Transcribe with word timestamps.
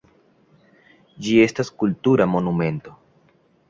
Ĝi 1.27 1.37
estas 1.45 1.71
kultura 1.85 2.31
monumento. 2.37 3.01